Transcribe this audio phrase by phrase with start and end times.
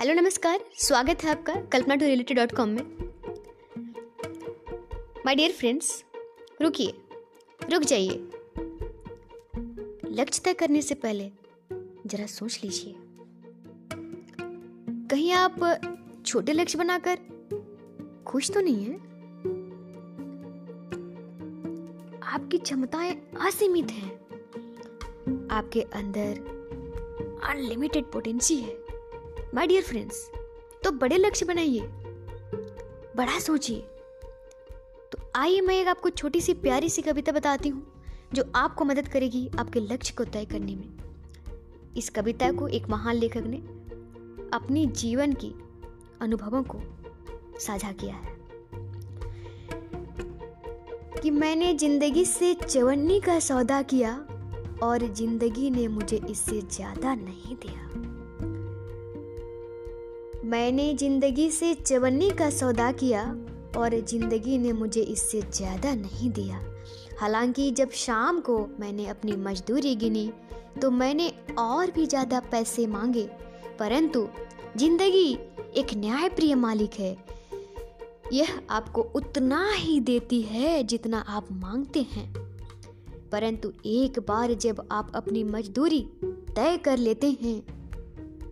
[0.00, 2.82] Hello, नमस्कार। स्वागत है आपका Kalpana to related dot com में।
[5.26, 6.04] माय डियर फ्रेंड्स
[6.62, 6.94] रुकिए,
[7.72, 8.28] रुक जाइए।
[10.10, 11.30] लक्ष्य तय करने से पहले
[12.06, 12.94] जरा सोच लीजिए।
[15.10, 15.80] कहीं आप
[16.26, 17.18] छोटे लक्ष्य बनाकर
[18.26, 18.94] खुश तो नहीं है?
[22.22, 24.14] आपकी क्षमताएँ असीमित हैं।
[25.48, 26.44] आपके अंदर
[27.44, 28.87] अनलिमिटेड पोटेंसी है।
[29.54, 30.30] माय डियर फ्रेंड्स
[30.84, 31.80] तो बड़े लक्ष्य बनाइए।
[33.16, 33.80] बड़ा सोचिए।
[35.12, 37.82] तो आइए मैं एक आपको छोटी सी प्यारी सी कविता बताती हूँ,
[38.34, 40.88] जो आपको मदद करेगी आपके लक्ष्य को तय करने में।
[41.96, 43.56] इस कविता को एक महान लेखक ने
[44.54, 45.54] अपनी जीवन की
[46.20, 46.80] अनुभवों को
[47.60, 48.36] साझा किया है।
[51.22, 54.14] कि मैंने ज़िंदगी से चवन्नी का सौदा किया
[54.82, 58.07] और ज़िंदगी ने मुझे इससे ज़्यादा नहीं दिया।
[60.44, 63.22] मैंने ज़िंदगी से चवन्नी का सौदा किया
[63.76, 66.60] और ज़िंदगी ने मुझे इससे ज़्यादा नहीं दिया।
[67.20, 70.30] हालाँकि जब शाम को मैंने अपनी मजदूरी गिनी
[70.82, 73.28] तो मैंने और भी ज़्यादा पैसे मांगे।
[73.78, 74.26] परंतु
[74.76, 75.32] ज़िंदगी
[75.76, 77.16] एक न्यायप्रिय मालिक है।
[78.32, 82.32] यह आपको उतना ही देती है जितना आप मांगते हैं।
[83.32, 87.60] परंतु एक बार जब आप अपनी मजदूरी तय कर लेते हैं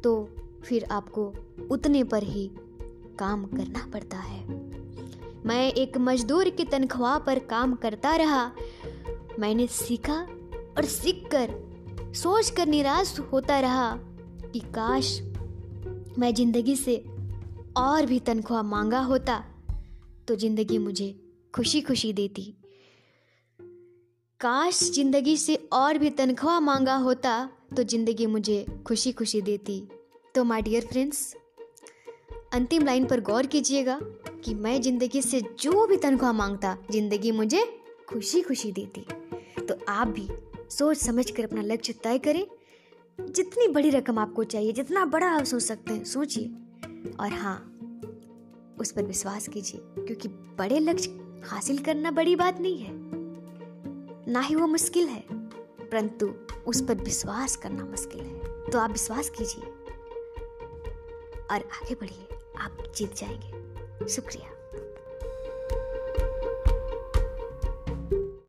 [0.00, 0.22] तो
[0.64, 1.32] फिर आपको
[1.70, 2.50] उतने पर ही
[3.18, 4.44] काम करना पड़ता है।
[5.46, 8.50] मैं एक मजदूर की तनख्वाह पर काम करता रहा।
[9.38, 10.20] मैंने सीखा
[10.76, 11.54] और सीख कर
[12.16, 13.94] सोच कर निराश होता रहा
[14.44, 15.18] कि काश
[16.18, 16.96] मैं ज़िंदगी से
[17.76, 19.42] और भी तनख्वाह मांगा होता
[20.28, 21.14] तो ज़िंदगी मुझे
[21.54, 22.42] खुशी खुशी देती।
[24.40, 27.38] काश ज़िंदगी से और भी तनख्वाह मांगा होता
[27.76, 29.80] तो ज़िंदगी मुझे खुशी खुशी देती।
[30.34, 31.34] तो माय डियर फ्रेंड्स
[32.52, 33.98] अंतिम लाइन पर गौर कीजिएगा
[34.44, 39.00] कि मैं ज़िंदगी से जो भी तनख्वाह माँगता, ज़िंदगी मुझे खुशी खुशी देती।
[39.66, 40.28] तो आप भी
[40.70, 42.46] सोच समझ कर अपना लक्ष्य तय करें।
[43.32, 46.46] जितनी बड़ी रकम आपको चाहिए, जितना बड़ा आप सोच सकते हैं, सोचिए।
[47.20, 47.56] और हाँ
[48.80, 51.10] उस पर विश्वास कीजिए, क्योंकि बड़े लक्ष्य
[51.44, 52.92] हासिल करना बड़ी बात नहीं है।
[54.32, 55.24] ना ही वो मुश्किल है,
[55.88, 56.32] परंतु
[56.66, 59.70] उस पर विश्वास करना मुश्किल है। तो आप विश्वास कीजिए।
[61.50, 64.55] और आगे बढ़िए। आप जीत जाएँगे। शुक्रिया।